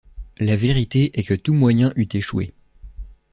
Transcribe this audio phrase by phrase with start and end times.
[0.39, 2.55] La vérité est que tout moyen eût échoué!